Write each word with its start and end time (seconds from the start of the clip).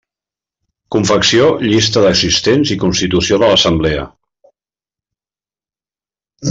Confecció 0.95 1.49
llista 1.65 2.03
d'assistents 2.05 2.73
i 2.77 2.79
constitució 2.87 3.41
de 3.45 3.53
l'assemblea. 3.53 4.09